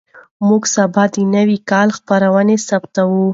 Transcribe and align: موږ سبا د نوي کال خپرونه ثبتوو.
موږ 0.47 0.63
سبا 0.75 1.03
د 1.13 1.15
نوي 1.35 1.57
کال 1.71 1.87
خپرونه 1.97 2.55
ثبتوو. 2.67 3.25